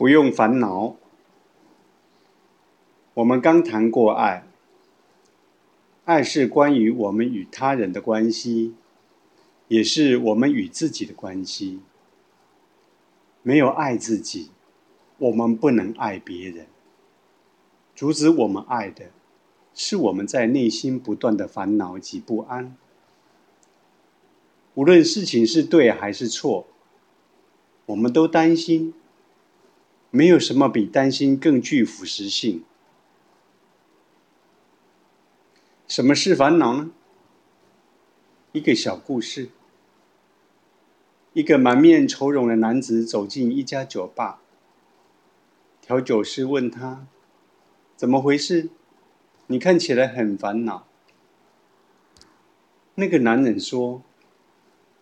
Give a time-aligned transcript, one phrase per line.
[0.00, 0.96] 不用烦恼。
[3.12, 4.46] 我们刚谈过爱，
[6.06, 8.74] 爱是关于我们与他人的关系，
[9.68, 11.80] 也是我们与自己的关系。
[13.42, 14.48] 没有爱自己，
[15.18, 16.66] 我们不能爱别人。
[17.94, 19.10] 阻止我们爱的，
[19.74, 22.74] 是我们在内心不断的烦恼及不安。
[24.72, 26.66] 无论事情是对还是错，
[27.84, 28.94] 我们都担心。
[30.10, 32.64] 没有什么比担心更具腐蚀性。
[35.86, 36.90] 什么是烦恼呢？
[38.52, 39.50] 一个小故事：
[41.32, 44.40] 一个满面愁容的男子走进一家酒吧，
[45.80, 47.06] 调酒师问他
[47.96, 48.70] ：“怎么回事？
[49.46, 50.88] 你看起来很烦恼。”
[52.96, 54.02] 那个男人说：“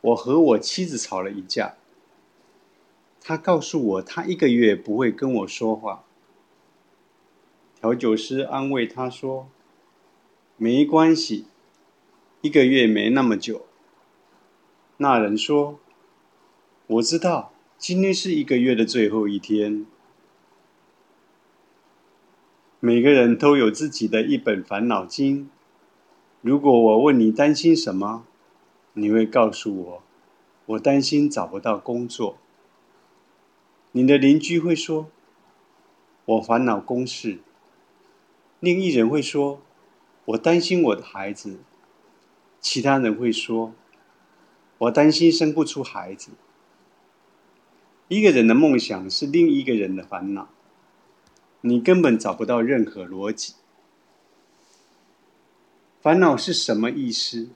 [0.02, 1.76] 我和我妻子吵了一架。”
[3.28, 6.02] 他告诉我，他一个月不会跟我说话。
[7.78, 9.50] 调酒师安慰他说
[10.56, 11.44] ：“没关系，
[12.40, 13.66] 一个月没那么久。”
[14.96, 15.78] 那人说
[16.88, 19.84] ：“我知道，今天是一个月的最后一天。”
[22.80, 25.50] 每个人都有自己的一本烦恼经。
[26.40, 28.24] 如果我问你担心什么，
[28.94, 30.02] 你会告诉我
[30.64, 32.38] ：“我担心找不到工作。”
[33.98, 35.10] 你的邻居会说
[36.24, 37.40] ：“我烦恼公事。”
[38.60, 39.60] 另一人会说
[40.26, 41.58] ：“我担心我的孩子。”
[42.62, 43.74] 其他人会说
[44.78, 46.30] ：“我担心生不出孩子。”
[48.06, 50.48] 一个人的梦想是另一个人的烦恼，
[51.62, 53.54] 你根本找不到任何逻辑。
[56.00, 57.48] 烦恼是什么意思？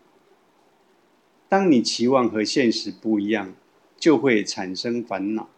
[1.49, 3.55] 当你期望和现实不一样，
[3.97, 5.49] 就会产生烦恼。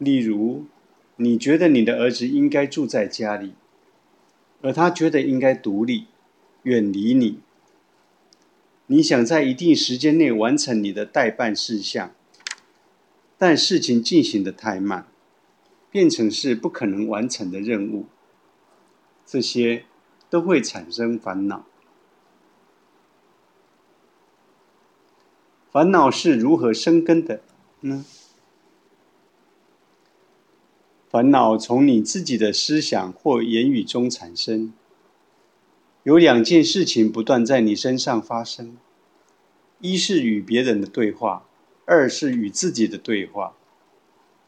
[0.00, 0.64] 例如，
[1.16, 3.52] 你觉得你的儿子应该住在家里，
[4.62, 6.06] 而他觉得应该独立，
[6.62, 7.40] 远离你。
[8.86, 12.14] 你想在一定时间内完成你的代办事项，
[13.36, 15.06] 但事情进行的太慢，
[15.90, 18.06] 变成是不可能完成的任务。
[19.26, 19.84] 这些
[20.30, 21.66] 都会产生烦恼。
[25.70, 27.42] 烦恼是如何生根的
[27.82, 28.06] 呢？
[31.10, 34.72] 烦恼从你自己的思想或言语中产生。
[36.04, 38.76] 有两件事情不断在你身上发生：
[39.80, 41.44] 一是与别人的对话，
[41.84, 43.56] 二是与自己的对话。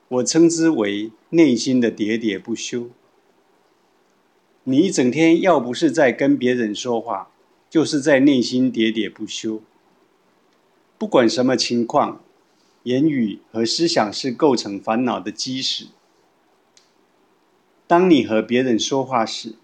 [0.06, 2.90] 我称之为内心的喋喋不休。
[4.62, 7.32] 你一整天要不是在跟别人说话，
[7.68, 9.60] 就是在内心喋喋不休。
[10.96, 12.22] 不管什么情况，
[12.84, 15.86] 言语和思想是构成烦恼的基石。
[17.92, 19.56] 当你和别人说话时，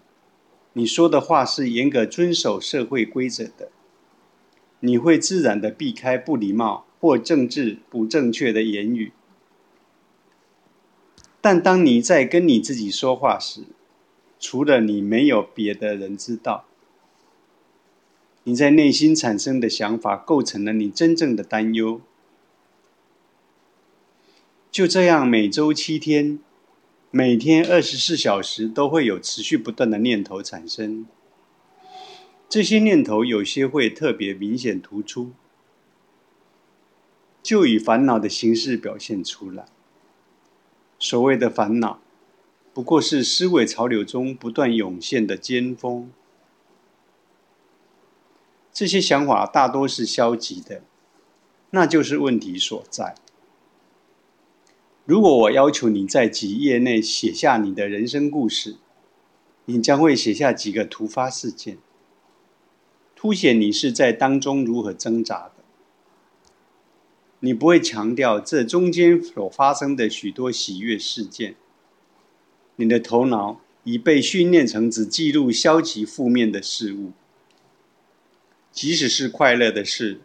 [0.73, 3.71] 你说的话是严格遵守社会规则的，
[4.81, 9.13] 你会自然的避开不礼貌或政治不正确的言语。
[11.41, 13.63] 但当你在跟你自己说话时，
[14.39, 16.65] 除了你，没有别的人知道。
[18.43, 21.99] 你在内心产生的想法构成了你真正的担忧。
[24.69, 26.37] 就这样，每周七天。
[27.11, 31.07] 每天二十四小时都会有持续不断的念头产生，
[32.47, 35.31] 这些念头有些会特别明显突出，
[37.41, 39.65] 就以烦恼的形式表现出来。
[40.99, 41.99] 所谓的烦恼，
[42.75, 46.11] 不过是思维潮流中不断涌现的尖峰。
[48.71, 50.83] 这些想法大多是消极的，
[51.71, 53.15] 那就是问题所在。
[55.09, 58.75] 如果我要求你在几页内写下你的人生故事，
[59.65, 61.79] 你将会写下几个突发事件，
[63.15, 65.53] 凸显你是在当中如何挣扎的。
[67.39, 71.55] 你不会强调这中间所发生的许多喜悦事件。
[72.75, 77.13] 你的头脑已被训练成只记录消极负面的事物，
[78.71, 80.21] 即使是快乐的事，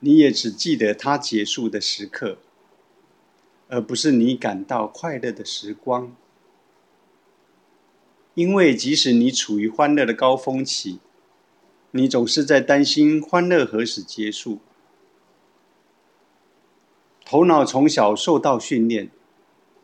[0.00, 2.36] 你也只记得它结束的时刻。
[3.68, 6.14] 而不是你感到快乐的时光，
[8.34, 11.00] 因为即使你处于欢乐的高峰期，
[11.90, 14.58] 你总是在担心欢乐何时结束。
[17.24, 19.10] 头脑从小受到训练，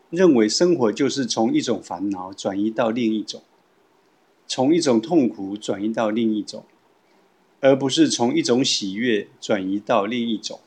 [0.09, 3.43] 认为生活就是从一种烦恼转移到另一种，
[4.47, 6.63] 从一种痛苦转移到另一种，
[7.59, 10.61] 而不是从一种喜悦转移到另一种。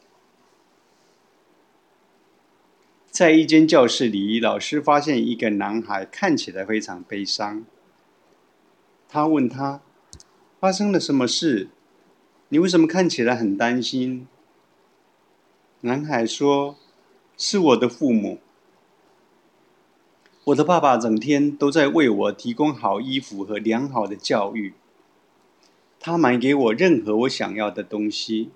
[3.16, 7.64] 在一间教室里，老师发现一个男孩看起来非常悲伤。
[9.08, 9.80] 他问他
[10.60, 11.70] ：“发生了什么事？
[12.50, 14.28] 你为什么看起来很担心？”
[15.80, 16.76] 男孩说
[17.38, 18.38] ：“是我的父母。
[20.44, 24.74] 我的爸爸整天都在为我提供好衣服和良好的教育。
[25.98, 28.50] 他买给我任何我想要的东西。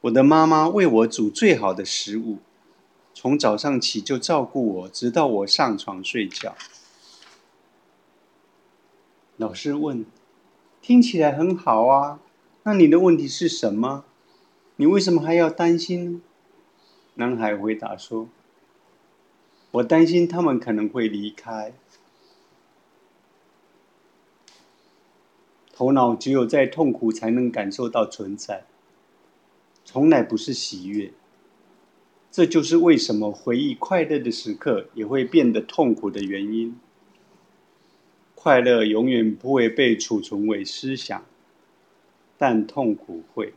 [0.00, 2.38] 我的妈妈为我煮最好的食物。”
[3.14, 6.56] 从早上起就照顾我，直到我上床睡觉。
[9.36, 10.04] 老师问
[10.82, 12.20] ：“听起来很好啊，
[12.64, 14.04] 那你的问题是什么？
[14.76, 16.22] 你为什么还要担心？”
[17.14, 18.28] 男孩回答说
[19.72, 21.74] ：“我担心他们可能会离开。
[25.72, 28.64] 头脑只有在痛苦才能感受到存在，
[29.84, 31.12] 从来不是喜悦。”
[32.32, 36.74] 这就是为什么回忆快乐的时刻也会变得痛苦的原因。
[38.34, 41.22] 快乐永远不会被储存为思想，
[42.38, 43.52] 但痛苦会。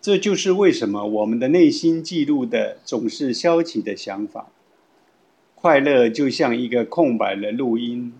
[0.00, 4.52] 这就是为什么我们的内心记录的总是消极的想法。
[5.56, 8.14] 快乐就像一个空白的录音。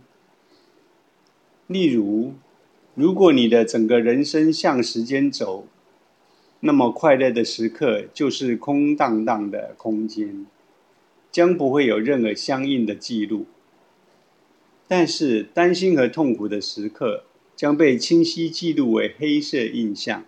[1.69, 2.35] 例如，
[2.97, 5.69] 如果你的整个人生向时间走。
[6.61, 10.47] 那么快乐的时刻就是空荡荡的空间，
[11.33, 13.47] 将不会有任何相应的记录。
[14.87, 17.25] 但是担心和痛苦的时刻
[17.57, 20.25] 将被清晰记录为黑色印象，